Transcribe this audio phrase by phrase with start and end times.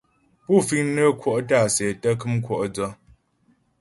[0.45, 2.87] Pú fiŋnyə kwɔ' tǎ'a sɛ tə́ kəm kwɔ' dsə.